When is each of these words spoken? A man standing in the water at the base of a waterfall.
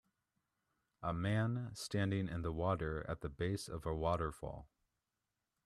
A 1.03 1.13
man 1.13 1.69
standing 1.75 2.27
in 2.27 2.41
the 2.41 2.51
water 2.51 3.05
at 3.07 3.21
the 3.21 3.29
base 3.29 3.67
of 3.67 3.85
a 3.85 3.93
waterfall. 3.95 4.67